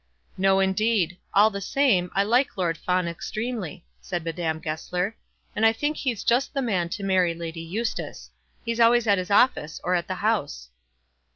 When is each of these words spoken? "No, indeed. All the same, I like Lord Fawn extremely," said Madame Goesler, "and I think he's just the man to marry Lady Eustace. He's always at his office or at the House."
"No, 0.35 0.59
indeed. 0.59 1.19
All 1.31 1.51
the 1.51 1.61
same, 1.61 2.09
I 2.15 2.23
like 2.23 2.57
Lord 2.57 2.75
Fawn 2.75 3.07
extremely," 3.07 3.85
said 4.01 4.23
Madame 4.23 4.57
Goesler, 4.59 5.15
"and 5.55 5.63
I 5.63 5.73
think 5.73 5.95
he's 5.97 6.23
just 6.23 6.55
the 6.55 6.61
man 6.63 6.89
to 6.89 7.03
marry 7.03 7.35
Lady 7.35 7.61
Eustace. 7.61 8.31
He's 8.65 8.79
always 8.79 9.05
at 9.05 9.19
his 9.19 9.29
office 9.29 9.79
or 9.83 9.93
at 9.93 10.07
the 10.07 10.15
House." 10.25 10.69